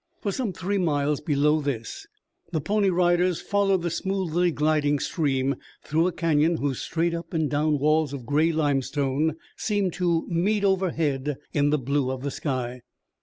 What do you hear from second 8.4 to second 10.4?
limestone seemed to